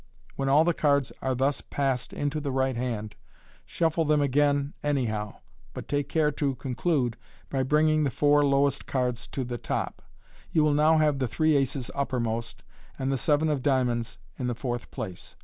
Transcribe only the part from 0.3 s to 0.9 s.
When all the